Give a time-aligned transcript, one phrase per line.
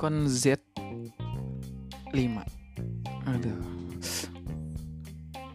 [0.00, 2.16] Nikon Z5
[3.28, 3.60] aduh.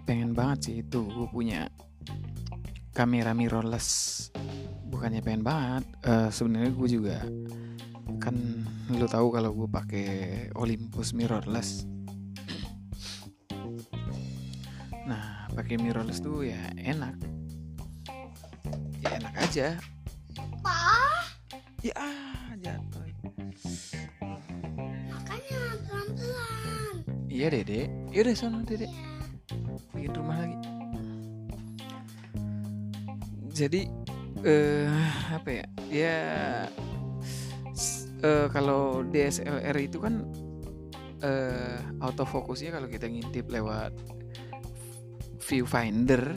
[0.06, 1.66] Pengen banget sih itu gue punya
[2.94, 4.30] kamera mirrorless.
[4.86, 7.26] Bukannya pengen banget uh, sebenarnya gue juga
[8.22, 8.38] kan
[8.94, 10.08] lu tahu kalau gue pakai
[10.54, 11.90] Olympus mirrorless.
[15.10, 17.18] Nah pakai mirrorless tuh ya enak.
[19.02, 19.74] Ya enak aja.
[21.82, 22.15] Ya
[27.36, 27.92] iya dede.
[28.16, 28.88] Iya udah sana dede.
[29.92, 30.58] Bikin rumah lagi.
[33.52, 33.82] Jadi
[34.48, 34.88] eh
[35.36, 35.66] apa ya?
[35.92, 36.18] Ya
[38.24, 40.24] uh, kalau DSLR itu kan
[41.24, 43.92] uh, autofokusnya kalau kita ngintip lewat
[45.44, 46.34] viewfinder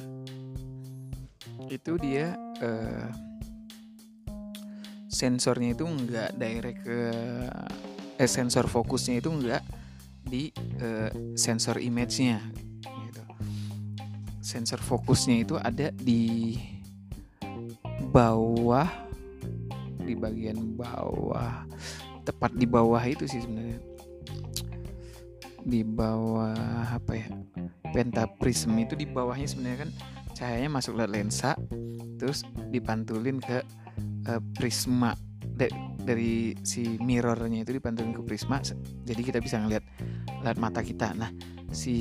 [1.69, 3.09] itu dia uh,
[5.09, 7.01] sensornya itu enggak direct ke
[8.19, 9.63] eh, sensor fokusnya itu enggak
[10.29, 12.39] di uh, sensor image-nya
[13.09, 13.23] gitu.
[14.45, 16.57] Sensor fokusnya itu ada di
[18.13, 18.89] bawah
[20.09, 21.69] di bagian bawah
[22.25, 23.81] tepat di bawah itu sih sebenarnya
[25.69, 26.57] di bawah
[26.89, 27.29] apa ya
[27.93, 29.91] pentaprism itu di bawahnya sebenarnya kan
[30.33, 31.53] cahayanya masuk lewat lensa
[32.17, 33.61] terus dipantulin ke
[34.29, 35.13] uh, prisma
[35.45, 35.69] de
[36.01, 38.65] dari si mirrornya itu dipantulin ke prisma
[39.05, 39.85] jadi kita bisa ngeliat
[40.43, 41.13] lihat mata kita.
[41.15, 41.31] Nah
[41.69, 41.97] si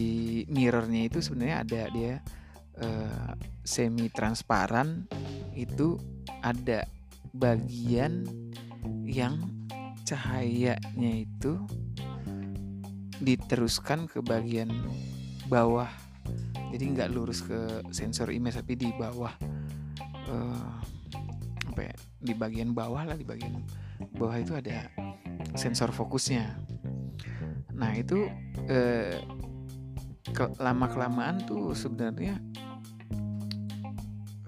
[0.47, 2.13] mirrornya itu sebenarnya ada dia
[2.79, 3.31] uh,
[3.67, 5.05] semi transparan
[5.57, 5.99] itu
[6.39, 6.87] ada
[7.35, 8.23] bagian
[9.03, 9.41] yang
[10.07, 11.59] cahayanya itu
[13.19, 14.71] diteruskan ke bagian
[15.51, 15.89] bawah.
[16.71, 19.31] Jadi nggak lurus ke sensor image tapi di bawah
[20.27, 20.71] uh,
[21.71, 23.63] apa ya di bagian bawah lah di bagian
[24.17, 24.91] bawah itu ada
[25.55, 26.66] sensor fokusnya
[27.77, 28.25] nah itu
[28.67, 29.15] uh,
[30.33, 32.41] ke, lama kelamaan tuh sebenarnya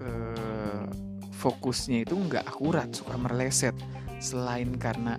[0.02, 0.84] uh,
[1.30, 3.74] fokusnya itu nggak akurat suka merleset
[4.20, 5.16] selain karena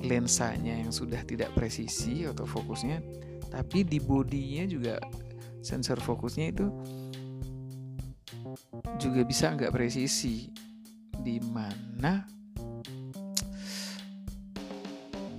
[0.00, 3.02] lensanya yang sudah tidak presisi atau fokusnya
[3.50, 4.96] tapi di bodinya juga
[5.60, 6.66] sensor fokusnya itu
[8.96, 10.48] juga bisa nggak presisi.
[11.20, 12.24] Di mana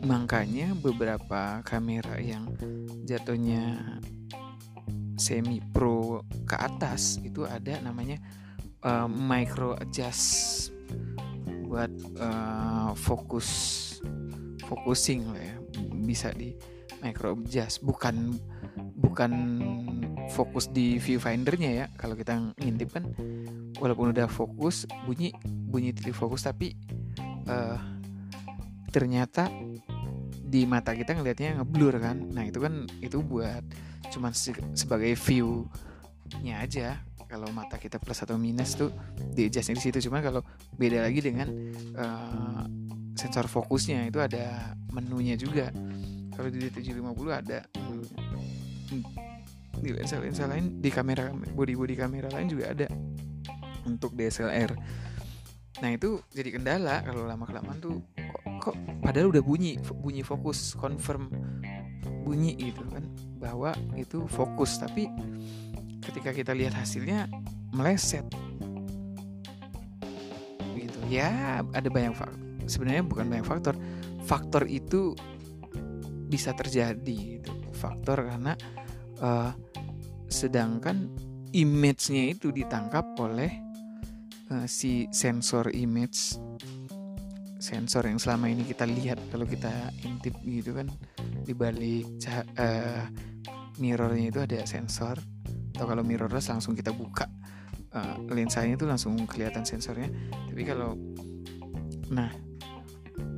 [0.01, 2.49] makanya beberapa kamera yang
[3.05, 3.77] jatuhnya
[5.21, 8.17] semi pro ke atas itu ada namanya
[8.81, 10.73] uh, micro adjust
[11.69, 13.47] buat uh, fokus
[14.65, 15.55] focusing lah ya
[16.03, 16.51] bisa di
[17.05, 17.85] micro adjust.
[17.85, 18.35] Bukan
[18.97, 19.31] bukan
[20.31, 23.03] fokus di viewfindernya ya kalau kita ngintip kan
[23.81, 26.71] walaupun udah fokus bunyi bunyi titik fokus tapi
[27.49, 27.75] uh,
[28.93, 29.49] ternyata
[30.51, 32.19] di mata kita ngelihatnya ngeblur kan.
[32.35, 33.63] Nah itu kan itu buat
[34.11, 35.63] cuman se sebagai view
[36.43, 36.99] nya aja.
[37.31, 40.11] Kalau mata kita plus atau minus tuh di adjustnya di situ.
[40.11, 40.43] Cuma kalau
[40.75, 41.47] beda lagi dengan
[41.95, 42.67] uh,
[43.15, 45.71] sensor fokusnya itu ada menunya juga.
[46.35, 47.59] Kalau di D750 ada
[49.81, 52.87] di lensa-lensa lain di kamera body-body kamera lain juga ada
[53.89, 54.77] untuk DSLR
[55.81, 57.97] nah itu jadi kendala kalau lama kelamaan tuh
[58.61, 61.31] kok, padahal udah bunyi bunyi fokus confirm
[62.23, 63.05] bunyi gitu kan.
[63.41, 65.09] Bahwa itu fokus tapi
[66.01, 67.29] ketika kita lihat hasilnya
[67.73, 68.25] meleset.
[70.77, 70.99] Gitu.
[71.09, 73.75] Ya ada banyak faktor sebenarnya bukan banyak faktor.
[74.23, 75.11] Faktor itu
[76.31, 77.51] bisa terjadi gitu.
[77.75, 78.53] Faktor karena
[79.19, 79.51] uh,
[80.31, 81.11] sedangkan
[81.51, 83.51] image-nya itu ditangkap oleh
[84.53, 86.39] uh, si sensor image
[87.61, 90.89] sensor yang selama ini kita lihat kalau kita intip gitu kan
[91.45, 92.09] di balik
[92.57, 93.05] uh,
[93.77, 95.21] mirrornya itu ada sensor
[95.77, 97.29] atau kalau mirrorless langsung kita buka.
[97.91, 100.09] Uh, lensanya itu langsung kelihatan sensornya.
[100.49, 100.97] Tapi kalau
[102.11, 102.33] nah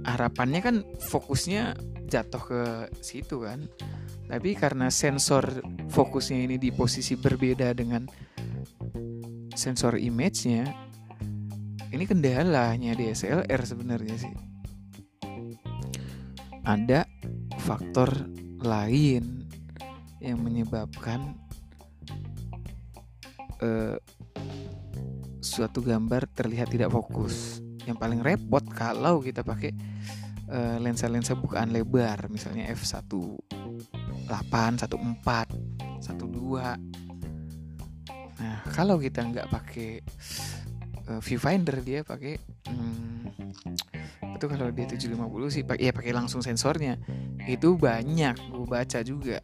[0.08, 1.76] harapannya kan fokusnya
[2.08, 2.62] jatuh ke
[3.04, 3.68] situ kan.
[4.28, 5.62] Tapi karena sensor
[5.92, 8.08] fokusnya ini di posisi berbeda dengan
[9.54, 10.83] sensor image-nya
[11.94, 14.34] ini kendalanya DSLR sebenarnya sih.
[16.66, 17.06] Ada
[17.62, 18.10] faktor
[18.64, 19.46] lain
[20.18, 21.38] yang menyebabkan
[23.62, 24.00] uh,
[25.44, 27.62] suatu gambar terlihat tidak fokus.
[27.86, 29.76] Yang paling repot kalau kita pakai
[30.50, 33.38] uh, lensa-lensa bukaan lebar misalnya f1.8,
[34.28, 34.98] 1.4, 1.2
[38.34, 40.02] nah kalau kita nggak pakai
[41.10, 42.40] uh, viewfinder dia pakai
[42.70, 43.24] hmm,
[44.44, 47.00] itu kalau dia 750 sih ya pakai langsung sensornya.
[47.48, 49.40] Itu banyak gue baca juga.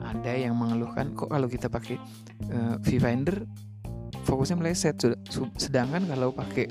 [0.00, 2.00] Ada yang mengeluhkan kok kalau kita pakai
[2.48, 3.44] uh, viewfinder
[4.24, 4.96] fokusnya meleset?
[5.60, 6.64] Sedangkan kalau pakai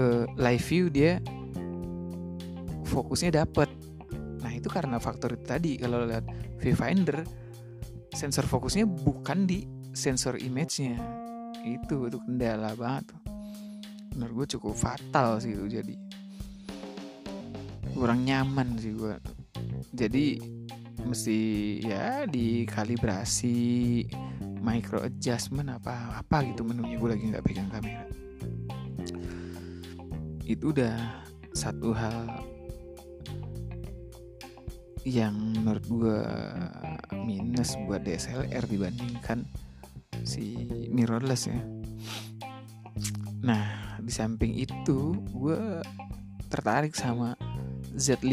[0.00, 1.20] uh, live view dia
[2.88, 3.68] fokusnya dapet.
[4.40, 5.76] Nah itu karena faktor itu tadi.
[5.76, 6.24] Kalau lihat
[6.56, 7.20] viewfinder
[8.16, 10.96] sensor fokusnya bukan di sensor image-nya.
[11.68, 13.33] Itu itu kendala banget tuh
[14.14, 15.94] menurut gue cukup fatal sih itu jadi.
[17.94, 19.14] Kurang nyaman sih gue
[19.94, 20.42] jadi
[21.04, 21.38] mesti
[21.84, 23.56] ya dikalibrasi
[24.64, 28.04] micro adjustment apa apa gitu menunya gue lagi nggak pegang kamera.
[30.44, 31.24] Itu udah
[31.54, 32.42] satu hal
[35.04, 36.20] yang menurut gue
[37.28, 39.44] minus buat DSLR dibandingkan
[40.24, 40.56] si
[40.88, 41.60] mirrorless ya.
[43.44, 45.80] Nah di samping itu gue
[46.52, 47.34] tertarik sama
[47.96, 48.30] Z5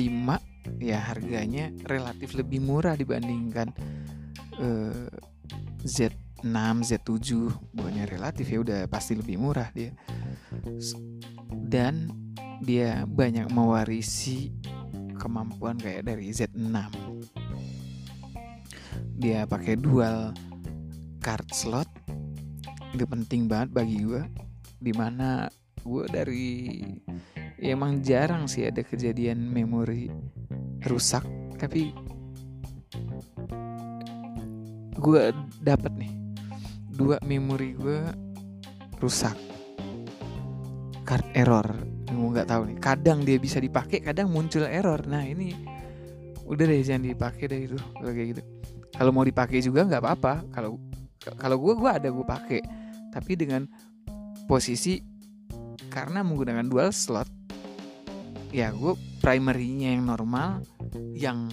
[0.77, 3.73] ya harganya relatif lebih murah dibandingkan
[4.61, 5.09] uh,
[5.81, 6.45] Z6,
[6.85, 9.95] Z7 bukannya relatif ya udah pasti lebih murah dia.
[11.49, 12.11] Dan
[12.61, 14.53] dia banyak mewarisi
[15.17, 16.77] kemampuan kayak dari Z6
[19.21, 20.33] dia pakai dual
[21.21, 21.85] card slot.
[22.91, 24.25] Itu penting banget bagi gue
[24.81, 25.45] di mana
[25.81, 26.47] gue dari
[27.61, 30.09] ya emang jarang sih ada kejadian memori
[30.85, 31.25] rusak
[31.57, 31.93] tapi
[35.01, 36.13] gue dapat nih
[36.93, 37.99] dua memori gue
[39.01, 39.33] rusak.
[41.01, 41.65] Card error
[42.05, 42.77] gue nggak tahu nih.
[42.77, 45.01] Kadang dia bisa dipakai kadang muncul error.
[45.09, 45.57] Nah ini
[46.45, 48.41] udah deh jangan dipakai deh itu kayak gitu.
[48.93, 50.33] Kalau mau dipakai juga nggak apa-apa.
[50.53, 50.77] Kalau
[51.41, 52.61] kalau gue gue ada gue pakai.
[53.11, 53.65] Tapi dengan
[54.45, 55.01] posisi
[55.91, 57.27] karena menggunakan dual slot
[58.55, 60.63] ya gue primarynya yang normal
[61.11, 61.51] yang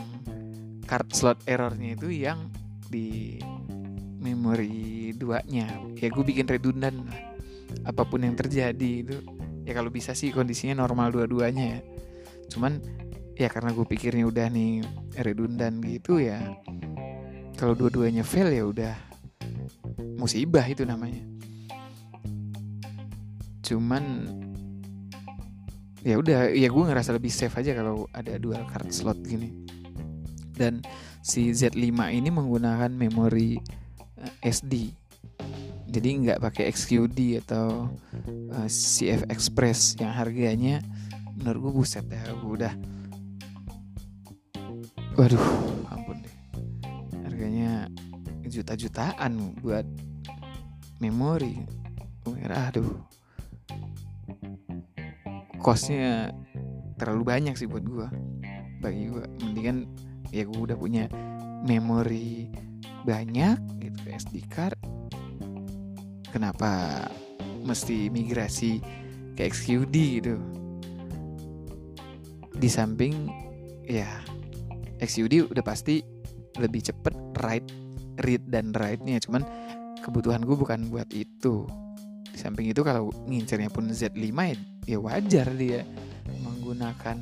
[0.86, 2.48] card slot errornya itu yang
[2.88, 3.36] di
[4.18, 5.68] memori duanya.
[5.98, 7.20] Ya gue bikin redundant lah
[7.84, 9.16] apa pun yang terjadi itu.
[9.68, 11.80] Ya kalau bisa sih kondisinya normal dua-duanya ya.
[12.48, 12.80] Cuman
[13.38, 14.82] ya karena gue pikirnya udah nih
[15.22, 16.42] redundant gitu ya
[17.54, 18.94] kalau dua-duanya fail ya udah
[20.18, 21.22] musibah itu namanya
[23.68, 24.24] cuman
[26.00, 29.52] ya udah ya gue ngerasa lebih safe aja kalau ada dual card slot gini.
[30.58, 30.82] Dan
[31.22, 33.60] si Z5 ini menggunakan memori
[34.18, 34.98] eh, SD
[35.88, 37.88] jadi nggak pakai XQD atau
[38.52, 40.84] uh, eh, CF Express yang harganya
[41.40, 42.74] menurut gue buset ya gue udah.
[45.16, 45.46] Waduh
[45.88, 46.34] ampun deh.
[47.24, 47.88] Harganya
[48.44, 49.88] juta-jutaan buat
[51.00, 51.64] memori.
[52.68, 53.00] Aduh
[55.58, 56.32] costnya
[56.98, 58.08] terlalu banyak sih buat gue
[58.78, 59.86] bagi gue mendingan
[60.30, 61.10] ya gue udah punya
[61.66, 62.50] memori
[63.02, 64.78] banyak gitu SD card.
[66.28, 67.02] Kenapa
[67.64, 68.78] mesti migrasi
[69.34, 70.36] ke XQD gitu?
[72.58, 73.30] Di samping
[73.86, 74.20] ya
[75.00, 76.02] XQD udah pasti
[76.58, 77.70] lebih cepet write
[78.26, 79.22] read dan write-nya.
[79.22, 79.42] Cuman
[80.02, 81.64] kebutuhan gue bukan buat itu.
[82.28, 84.56] Di samping itu kalau ngincernya pun Z5 ya,
[84.88, 85.84] ya wajar dia
[86.40, 87.20] menggunakan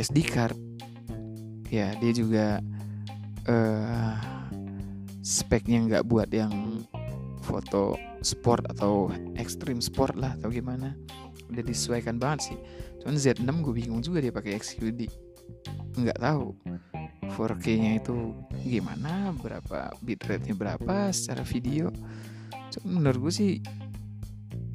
[0.00, 0.56] SD card.
[1.68, 2.64] Ya dia juga
[3.44, 4.16] uh,
[5.20, 6.80] speknya nggak buat yang
[7.44, 10.96] foto sport atau ekstrim sport lah atau gimana.
[11.52, 12.58] Udah disesuaikan banget sih.
[13.04, 15.06] Cuman Z6 gue bingung juga dia pakai XQD.
[16.00, 16.56] Nggak tahu
[17.36, 18.32] 4K-nya itu
[18.64, 21.92] gimana, berapa bitrate-nya berapa secara video.
[22.72, 23.52] Cuman menurut gue sih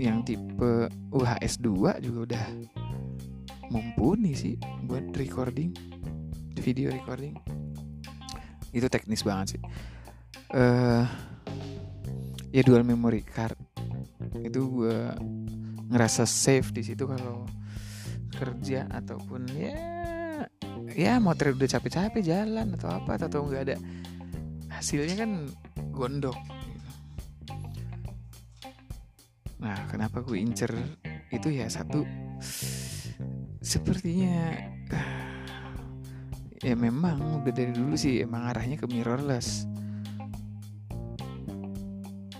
[0.01, 2.45] yang tipe UHS 2 juga udah
[3.69, 4.57] mumpuni sih
[4.89, 5.77] buat recording
[6.57, 7.37] video recording.
[8.73, 9.61] Itu teknis banget sih.
[10.57, 11.05] Uh,
[12.49, 13.57] ya dual memory card.
[14.41, 14.97] Itu gue
[15.93, 17.45] ngerasa safe di situ kalau
[18.31, 19.77] kerja ataupun ya
[20.95, 23.75] ya motor udah capek-capek jalan atau apa atau nggak ada
[24.71, 25.31] hasilnya kan
[25.91, 26.33] gondok
[29.61, 30.73] Nah, kenapa gue incer
[31.29, 32.01] itu ya satu
[33.61, 34.57] sepertinya
[36.65, 39.69] ya memang udah dari dulu sih emang arahnya ke mirrorless.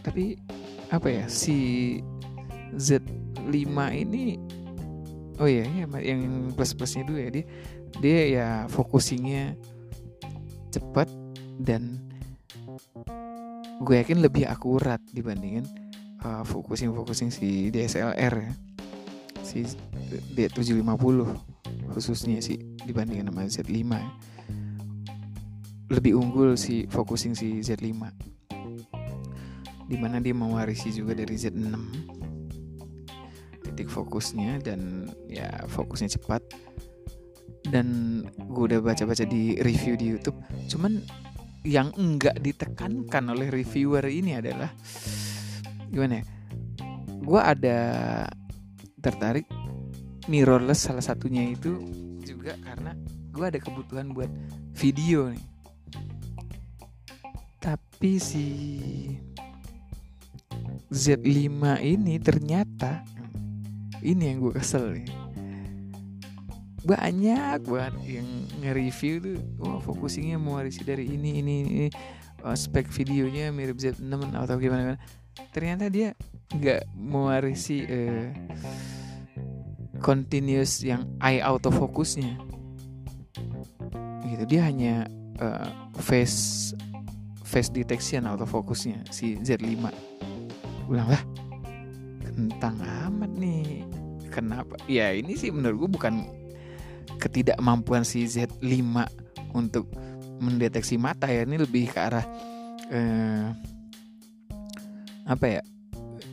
[0.01, 0.33] Tapi
[0.89, 2.01] apa ya si
[2.73, 4.35] Z5 ini
[5.39, 7.45] oh iya ya yang plus plusnya dulu ya dia
[8.01, 9.55] dia ya focusingnya
[10.73, 11.07] cepat
[11.61, 12.01] dan
[13.81, 15.65] gue yakin lebih akurat dibandingin
[16.25, 18.51] uh, focusing focusing si DSLR ya.
[19.41, 19.65] Si
[20.37, 21.17] D750
[21.91, 22.55] khususnya sih
[22.87, 24.11] dibandingkan sama Z5 ya.
[25.91, 27.91] lebih unggul si focusing si Z5
[29.91, 31.67] di mana dia mewarisi juga dari Z6
[33.71, 36.43] titik fokusnya dan ya fokusnya cepat.
[37.65, 38.19] Dan
[38.51, 40.37] gue udah baca-baca di review di YouTube.
[40.67, 40.99] Cuman
[41.63, 44.69] yang enggak ditekankan oleh reviewer ini adalah
[45.91, 46.25] gimana ya?
[47.21, 47.79] Gue ada
[49.03, 49.45] tertarik
[50.25, 51.77] mirrorless salah satunya itu
[52.23, 52.95] juga karena
[53.31, 54.31] gue ada kebutuhan buat
[54.73, 55.45] video nih.
[57.61, 58.47] Tapi si
[60.91, 63.05] Z5 ini ternyata
[64.01, 65.09] ini yang gue kesel nih.
[66.81, 68.27] Banyak banget yang
[68.59, 71.87] nge-review tuh wah focusingnya mewarisi dari ini ini ini
[72.41, 74.01] uh, spek videonya mirip Z6
[74.33, 74.99] atau gimana, gimana.
[75.49, 76.13] Ternyata dia
[76.53, 78.29] nggak mewarisi uh,
[79.97, 82.37] continuous yang eye autofocusnya
[84.29, 85.09] gitu dia hanya
[85.41, 85.69] uh,
[85.99, 86.71] face
[87.51, 90.11] face detection autofocusnya si Z5
[90.91, 91.23] ulang lah.
[92.27, 93.87] Kentang amat nih.
[94.27, 94.75] Kenapa?
[94.87, 96.27] Ya ini sih menurut gue bukan
[97.19, 98.83] ketidakmampuan si Z5
[99.55, 99.87] untuk
[100.39, 101.47] mendeteksi mata ya.
[101.47, 102.25] Ini lebih ke arah
[102.91, 103.51] eh,
[105.25, 105.61] apa ya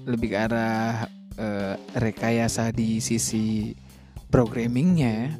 [0.09, 3.73] lebih ke arah eh, rekayasa di sisi
[4.29, 5.31] programmingnya ya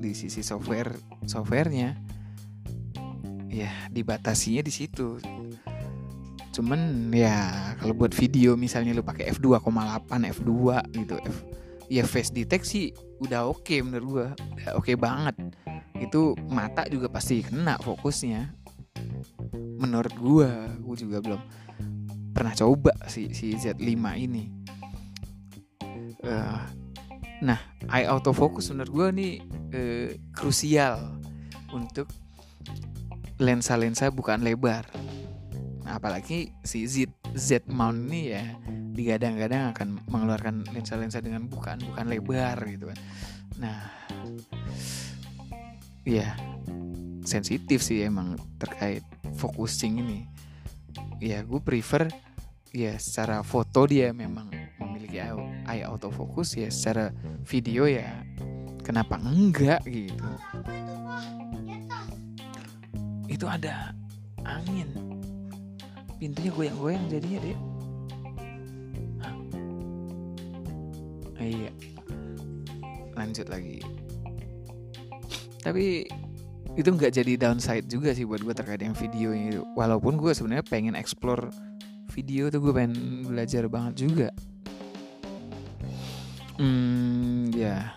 [0.00, 0.96] di sisi software
[1.28, 1.92] softwarenya
[3.52, 5.20] ya dibatasinya di situ.
[6.50, 10.10] Cuman ya kalau buat video misalnya lu pakai f2,8
[10.40, 10.50] f2
[10.96, 11.36] gitu f
[11.90, 14.26] ya face deteksi udah oke okay menurut gua
[14.72, 15.36] oke okay banget.
[16.00, 18.56] Itu mata juga pasti kena fokusnya.
[19.78, 21.40] Menurut gua gua juga belum
[22.40, 24.48] pernah coba si si Z5 ini.
[26.24, 26.64] Uh,
[27.44, 27.60] nah
[27.92, 29.44] eye autofocus menurut gua nih
[29.76, 31.20] uh, krusial
[31.76, 32.08] untuk
[33.36, 34.88] lensa-lensa bukan lebar.
[35.84, 38.44] Apalagi si Z Z mount ini ya
[38.96, 42.98] digadang-gadang akan mengeluarkan lensa-lensa dengan bukan bukan lebar gitu kan.
[43.60, 43.80] Nah
[46.08, 46.40] ya
[47.20, 49.04] sensitif sih emang terkait
[49.36, 50.24] focusing ini.
[51.20, 52.08] Ya gue prefer
[52.70, 54.46] ya secara foto dia memang
[54.78, 55.18] memiliki
[55.66, 57.10] eye autofocus ya secara
[57.42, 58.22] video ya
[58.86, 60.28] kenapa enggak gitu.
[63.30, 63.94] Itu ada
[64.42, 64.90] angin.
[66.20, 67.58] Pintunya goyang-goyang jadinya deh
[69.24, 69.34] Hah?
[71.40, 71.70] iya.
[73.16, 73.80] Lanjut lagi.
[75.60, 76.04] Tapi
[76.78, 79.64] itu nggak jadi downside juga sih buat gue terkait yang video itu.
[79.76, 81.48] Walaupun gue sebenarnya pengen explore
[82.10, 84.28] video tuh gue pengen belajar banget juga.
[86.60, 87.94] Hmm ya.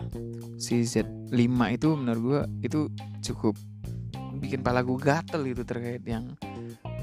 [0.56, 1.36] Si Z5
[1.74, 2.80] itu menurut gue itu
[3.20, 3.58] cukup
[4.40, 6.32] bikin pala gue gatel itu terkait yang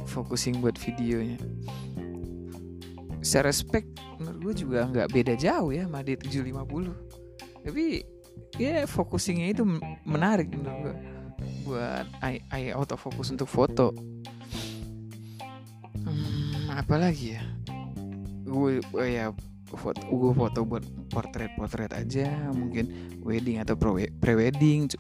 [0.09, 1.37] focusing buat videonya.
[3.21, 3.85] Secara spek
[4.17, 6.89] menurut gue juga nggak beda jauh ya sama D750
[7.61, 8.01] tapi
[8.57, 9.63] ya focusingnya itu
[10.07, 10.95] menarik menurut gue.
[11.65, 13.93] Buat eye, eye autofocus untuk foto
[16.71, 17.43] hmm, apalagi ya?
[18.47, 19.35] Gue oh ya
[19.71, 22.91] foto gue foto buat portrait-portrait aja mungkin
[23.23, 23.79] wedding atau
[24.19, 24.91] pre-wedding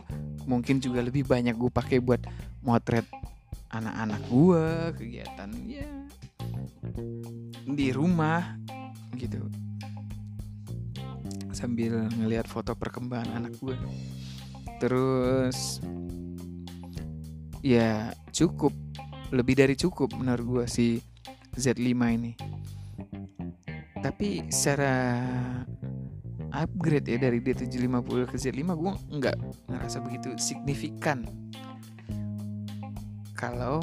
[0.47, 2.23] mungkin juga lebih banyak gue pakai buat
[2.63, 3.03] motret
[3.71, 5.87] anak-anak gue kegiatan ya
[7.67, 8.55] di rumah
[9.15, 9.43] gitu.
[11.51, 13.75] Sambil ngelihat foto perkembangan anak gue
[14.79, 15.83] terus
[17.61, 18.73] ya cukup.
[19.31, 20.87] Lebih dari cukup menurut gue si
[21.55, 22.33] Z5 ini
[24.01, 25.21] tapi secara
[26.51, 29.37] upgrade ya dari D750 ke Z5 gue nggak
[29.71, 31.23] ngerasa begitu signifikan
[33.37, 33.79] kalau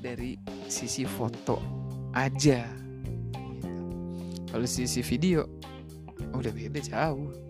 [0.00, 0.36] dari
[0.68, 1.60] sisi foto
[2.12, 2.66] aja
[3.52, 3.72] gitu.
[4.50, 5.44] kalau sisi video
[6.32, 7.46] udah beda jauh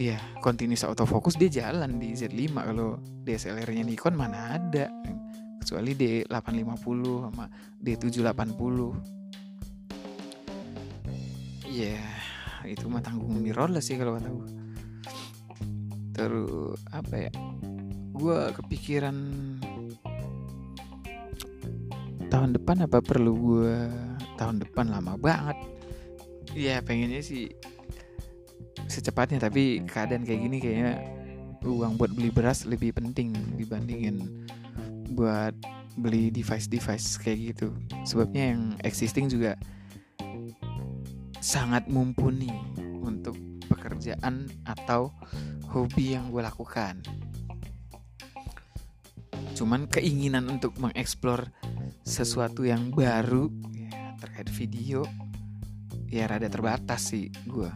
[0.00, 4.88] Iya, continuous autofocus dia jalan di Z5 kalau DSLR-nya Nikon mana ada.
[5.70, 7.46] Kecuali D850 sama
[7.78, 8.18] D780.
[11.70, 12.10] Iya, yeah,
[12.66, 14.34] itu mah tanggung mirrorless sih kalau kata.
[16.10, 17.30] Terus apa ya?
[18.18, 19.14] Gue kepikiran
[22.34, 23.78] tahun depan apa perlu gue
[24.42, 25.54] tahun depan lama banget.
[26.50, 27.46] Iya, pengennya sih
[28.90, 30.98] secepatnya tapi keadaan kayak gini kayaknya
[31.62, 34.39] uang buat beli beras lebih penting dibandingin
[35.10, 35.54] buat
[35.98, 37.68] beli device-device kayak gitu.
[38.06, 39.58] Sebabnya yang existing juga
[41.40, 42.52] sangat mumpuni
[43.00, 43.34] untuk
[43.66, 45.10] pekerjaan atau
[45.70, 47.00] hobi yang gue lakukan.
[49.56, 51.52] Cuman keinginan untuk mengeksplor
[52.00, 55.04] sesuatu yang baru ya, terkait video
[56.10, 57.70] ya rada terbatas sih gue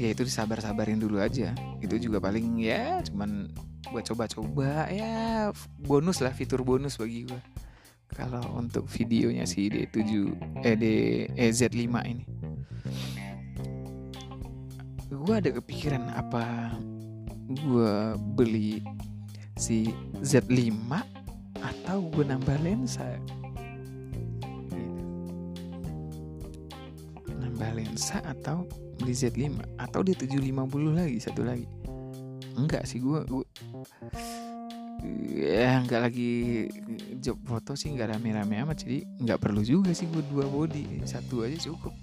[0.00, 1.52] ya itu disabar-sabarin dulu aja.
[1.84, 3.52] Itu juga paling ya cuman
[3.88, 5.48] buat coba-coba ya
[5.80, 7.40] bonus lah fitur bonus bagi gue
[8.14, 10.34] kalau untuk videonya si D7
[10.66, 10.84] eh D
[11.34, 12.24] eh Z5 ini.
[15.10, 16.74] Gue ada kepikiran apa
[17.50, 17.94] gue
[18.34, 18.82] beli
[19.58, 19.90] si
[20.22, 20.74] Z5
[21.60, 23.04] atau gue nambah lensa?
[27.30, 28.66] Nambah lensa atau
[28.98, 31.66] beli Z5 atau di 750 lagi satu lagi?
[32.58, 33.44] Enggak sih gue gue
[35.32, 36.68] ya nggak lagi
[37.16, 38.84] job foto sih nggak rame-rame amat.
[38.84, 41.94] Jadi nggak perlu juga sih gue dua body satu aja cukup.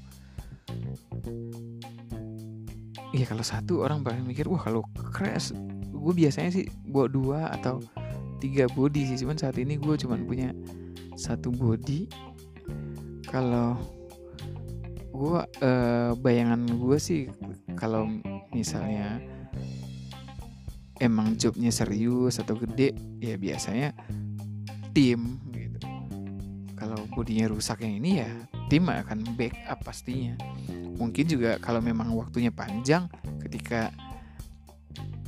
[3.16, 5.54] Iya kalau satu orang paling mikir wah kalau crash.
[5.94, 7.82] Gue biasanya sih bawa dua atau
[8.38, 10.50] tiga body sih cuman saat ini gue cuman punya
[11.18, 12.10] satu body.
[13.28, 13.78] Kalau
[15.18, 17.26] gue uh, bayangan gue sih
[17.74, 18.06] kalau
[18.54, 19.18] misalnya
[20.98, 23.94] emang jobnya serius atau gede ya biasanya
[24.92, 25.78] tim gitu.
[26.78, 28.30] Kalau bodinya rusak yang ini ya
[28.70, 30.38] tim akan backup pastinya.
[30.98, 33.06] Mungkin juga kalau memang waktunya panjang
[33.46, 33.94] ketika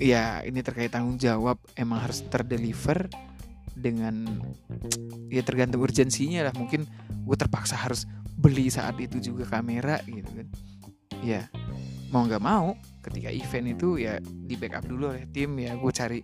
[0.02, 3.12] ya ini terkait tanggung jawab emang harus terdeliver
[3.78, 4.26] dengan
[5.30, 6.54] ya tergantung urgensinya lah.
[6.58, 6.90] Mungkin
[7.24, 8.10] gue terpaksa harus
[8.40, 10.48] beli saat itu juga kamera gitu kan.
[11.20, 11.52] Ya
[12.10, 12.74] mau nggak mau
[13.06, 15.78] ketika event itu ya di backup dulu oleh tim ya.
[15.78, 16.20] Gue cari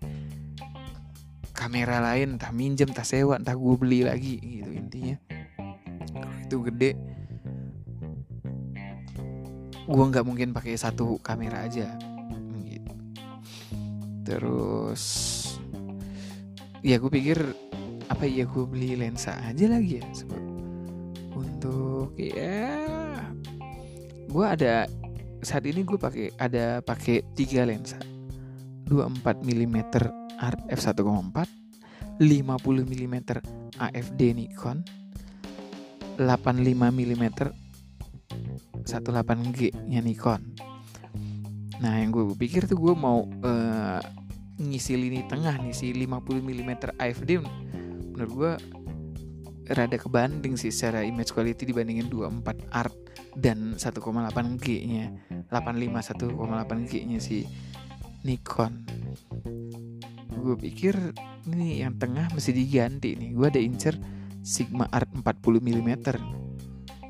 [1.55, 5.15] kamera lain entah minjem entah sewa entah gue beli lagi gitu intinya.
[6.11, 6.91] Kalau itu gede
[9.85, 11.93] gue nggak mungkin pakai satu kamera aja.
[14.25, 15.03] Terus
[16.81, 17.37] ya gue pikir
[18.09, 20.05] apa ya gue beli lensa aja lagi ya?
[21.37, 22.73] Untuk ya
[24.25, 24.89] gue ada
[25.45, 28.01] saat ini gue pakai ada pakai tiga lensa.
[28.89, 29.77] 24 mm
[30.41, 31.05] art f 1.4
[32.21, 33.15] 50 mm
[33.81, 34.77] AFD Nikon
[36.17, 37.25] 85 mm
[38.85, 40.41] 18G nya Nikon.
[41.81, 43.99] Nah yang gue pikir tuh gue mau uh,
[44.55, 47.43] ngisi lini tengah nih si 50 mm AFD
[48.15, 48.53] menurut gue
[49.71, 52.93] rada kebanding sih secara image quality dibandingin 24 art
[53.33, 55.05] dan 1,8 G nya.
[55.49, 57.49] 85 1,8 G nya si
[58.25, 58.85] Nikon.
[60.35, 60.93] Gue pikir
[61.49, 63.29] ini yang tengah mesti diganti nih.
[63.33, 63.97] Gue ada incer
[64.45, 65.25] Sigma Art 40
[65.57, 65.91] mm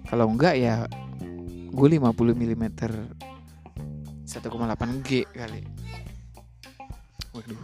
[0.08, 0.88] kalau enggak ya
[1.76, 2.66] gue 50 mm
[4.24, 5.62] 1,8 G kali.
[7.36, 7.64] Waduh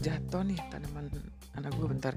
[0.00, 1.12] jatuh nih tanaman
[1.56, 2.16] anak gue bentar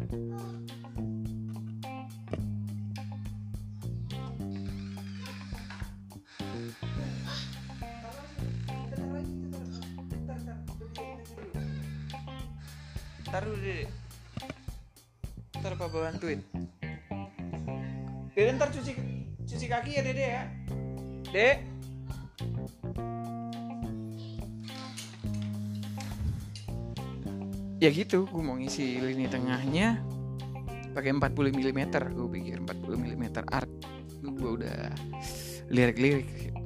[13.34, 13.90] taruh deh
[15.58, 16.46] ntar papa bantuin
[18.34, 18.94] Dede ntar cuci
[19.46, 20.44] cuci kaki ya dede ya.
[21.30, 21.58] Dek.
[27.78, 30.02] Ya gitu gue mau ngisi lini tengahnya
[30.98, 33.70] pakai 40 mm gue pikir 40 mm art
[34.26, 34.90] gue udah
[35.70, 36.58] lirik-lirik.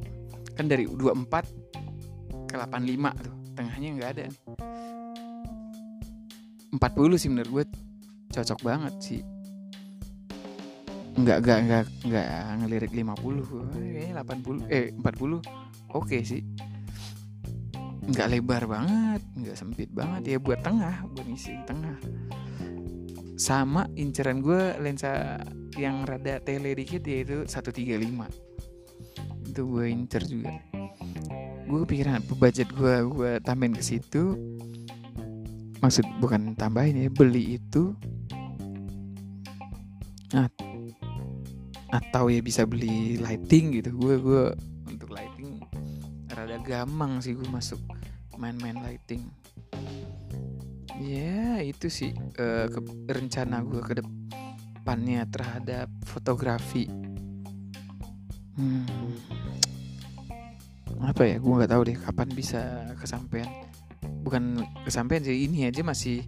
[0.56, 4.26] Kan dari 24 ke 85 tuh tengahnya nggak ada.
[4.32, 4.77] nih
[6.74, 7.66] 40 sih menurut gue
[8.34, 9.22] cocok banget sih.
[11.18, 12.30] Nggak nggak nggak nggak
[12.62, 15.42] ngelirik 50 kayaknya 80 eh 40 oke
[15.96, 16.44] okay sih.
[18.08, 20.36] Nggak lebar banget nggak sempit banget.
[20.36, 21.98] Ya buat tengah buat ngisi tengah.
[23.38, 25.42] Sama inceran gue lensa
[25.78, 28.48] yang rada tele dikit yaitu 135
[29.48, 30.54] itu gue incer juga.
[31.66, 34.38] Gue kepikiran apa budget gue gue tambahin ke situ
[35.80, 37.94] maksud bukan tambahin ya beli itu
[40.34, 40.50] nah,
[41.92, 43.96] atau ya bisa beli lighting gitu.
[43.96, 44.44] Gue gue
[44.90, 45.64] untuk lighting
[46.32, 47.80] rada gampang sih gue masuk
[48.38, 49.26] main-main lighting.
[50.98, 56.90] Ya itu sih uh, ke, rencana gue ke depannya terhadap fotografi.
[58.58, 58.86] Hmm,
[61.06, 61.38] apa ya?
[61.38, 62.62] Gue nggak tahu deh kapan bisa
[62.98, 63.50] kesampaian
[64.28, 66.20] bukan kesampaian sih ini aja masih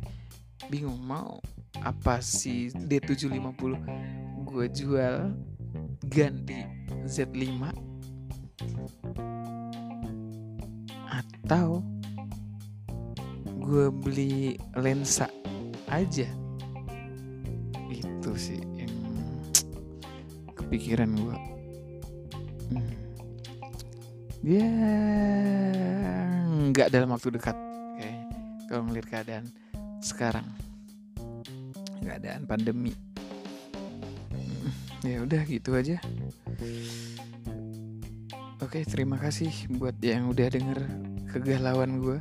[0.71, 1.43] bingung mau
[1.83, 3.75] apa sih D750
[4.47, 5.35] gue jual
[6.07, 6.63] ganti
[7.03, 7.59] Z5
[11.11, 11.83] atau
[13.59, 15.27] gue beli lensa
[15.91, 16.31] aja?
[17.91, 18.95] Itu sih yang
[20.55, 21.35] kepikiran gue
[22.71, 22.93] hmm.
[24.47, 24.71] ya
[26.71, 27.68] nggak dalam waktu dekat
[28.69, 29.49] kalau ngeliat keadaan
[29.99, 30.45] sekarang.
[32.05, 32.93] Keadaan pandemi.
[35.01, 35.97] Ya udah gitu aja.
[38.59, 39.49] Oke terima kasih
[39.81, 40.79] buat yang udah denger
[41.31, 42.19] kegalauan gue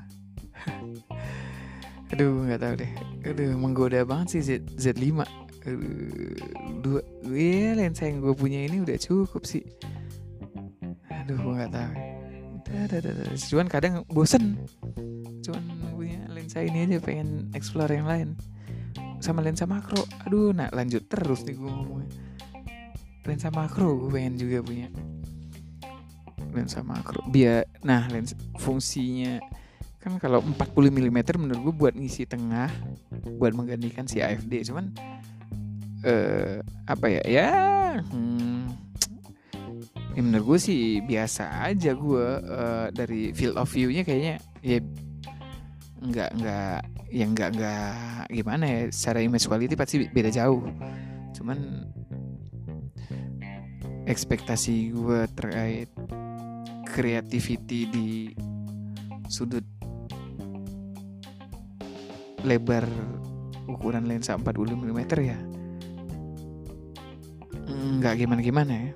[2.15, 2.93] aduh nggak tahu deh.
[3.27, 5.27] Aduh menggoda banget sih Z Z5
[5.67, 5.83] aduh,
[6.81, 7.03] dua
[7.35, 9.67] ya lensa yang gue punya ini udah cukup sih.
[11.11, 11.93] Aduh gue nggak tahu.
[13.51, 14.57] Cuman kadang bosen
[16.49, 18.33] lensa ini aja pengen explore yang lain.
[19.21, 20.01] Sama lensa makro.
[20.25, 22.09] Aduh nah lanjut terus nih gue ngomongnya.
[23.29, 24.89] Lensa makro gue pengen juga punya.
[26.57, 27.21] Lensa makro.
[27.29, 29.45] Biar nah lensa fungsinya.
[30.01, 32.73] Kan kalau 40 mm menurut gue buat ngisi tengah
[33.37, 34.97] buat menggantikan si AFD cuman
[36.01, 37.23] eh apa ya?
[37.29, 37.53] Ya
[38.09, 38.73] hmm,
[40.17, 44.41] ya menurut gue sih biasa aja gue eh, dari field of view-nya kayaknya.
[44.65, 44.81] Ya
[45.99, 46.81] nggak nggak
[47.11, 50.63] ya nggak nggak gimana ya secara image quality pasti beda jauh.
[51.35, 51.59] Cuman
[54.09, 55.91] ekspektasi gue terkait
[56.89, 58.09] creativity di
[59.29, 59.65] sudut
[62.47, 62.89] lebar
[63.69, 65.39] ukuran lensa 40 mm ya
[67.69, 68.91] nggak gimana-gimana ya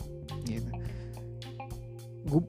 [0.49, 0.73] gitu.
[2.25, 2.43] Gue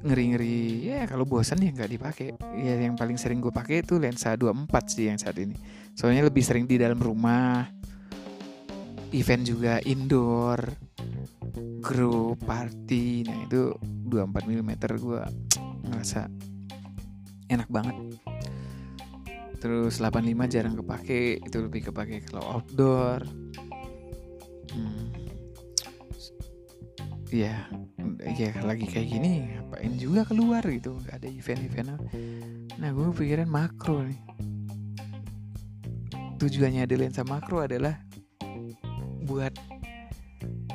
[0.00, 0.88] ngeri-ngeri.
[0.88, 2.28] Ya kalau bosan ya nggak dipakai.
[2.60, 5.56] Ya yang paling sering gue pakai itu lensa 24 sih yang saat ini.
[5.92, 7.68] Soalnya lebih sering di dalam rumah.
[9.12, 10.60] Event juga indoor.
[11.80, 13.28] Grup party.
[13.28, 15.22] Nah itu 24 mm gue
[15.90, 16.28] ngerasa
[17.50, 17.96] enak banget.
[19.60, 21.44] Terus 85 jarang kepake.
[21.44, 23.28] Itu lebih kepake kalau outdoor
[27.30, 27.66] ya
[28.36, 31.88] ya lagi kayak gini ngapain juga keluar gitu nggak ada event-event
[32.80, 34.20] nah gue pikiran makro nih.
[36.40, 38.00] Tujuannya ada lensa makro adalah
[39.28, 39.52] buat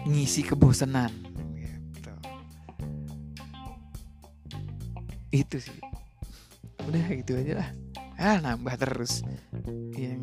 [0.05, 1.09] ngisi kebosanan.
[1.57, 2.13] Gitu.
[5.33, 5.81] itu sih.
[6.85, 7.69] Udah gitu aja lah.
[8.21, 9.25] Ah nambah terus.
[9.97, 10.21] Yang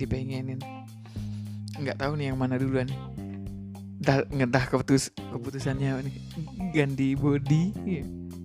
[0.00, 0.56] dipengenin.
[1.76, 2.88] Nggak tahu nih yang mana duluan
[3.98, 6.16] entah, entah keputus keputusannya nih
[6.72, 8.04] ganti body ya,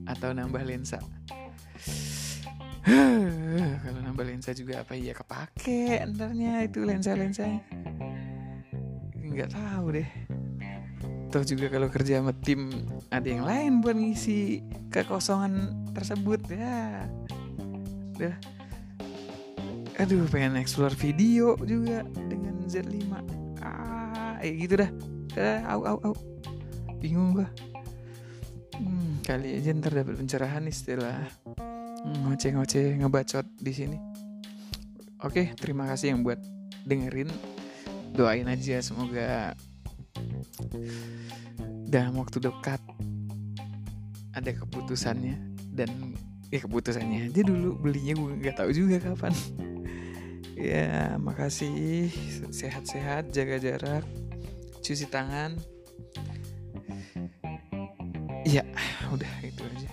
[0.09, 0.99] atau nambah lensa.
[3.83, 7.63] Kalau nambah lensa juga apa iya kepake entarnya itu lensa lensanya
[9.33, 10.09] nggak tahu deh.
[11.33, 12.69] Toh juga kalau kerja sama tim
[13.09, 14.61] ada yang lain buat ngisi
[14.93, 17.09] kekosongan tersebut ya.
[18.13, 18.35] Udah.
[19.97, 23.13] Aduh pengen explore video juga dengan Z5
[23.63, 24.89] ah eh gitu dah
[25.33, 26.13] dah au au au.
[27.01, 27.49] Bingung gua.
[28.73, 31.29] Hmm, kali aja ntar dapat pencerahan nih setelah
[32.01, 33.97] hmm, ngoceh-ngoceh ngebacot di sini.
[35.21, 36.41] Oke terima kasih yang buat
[36.85, 37.29] dengerin.
[38.13, 39.57] Doain aja semoga
[41.89, 42.81] dalam waktu dekat
[44.33, 45.37] ada keputusannya
[45.73, 45.89] dan
[46.49, 47.77] ya keputusannya aja dulu.
[47.77, 49.33] Belinya gue nggak tahu juga kapan.
[50.53, 52.13] Ya makasih.
[52.53, 54.05] Sehat-sehat jaga jarak
[54.83, 55.55] cuci tangan.
[58.43, 58.67] Ya
[59.15, 59.91] udah itu aja